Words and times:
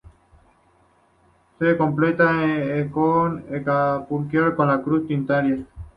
Se 1.59 1.77
completa 1.77 2.25
con 2.91 3.45
escapulario 3.53 4.55
con 4.55 4.67
la 4.67 4.81
cruz 4.81 5.05
trinitaria. 5.05 5.63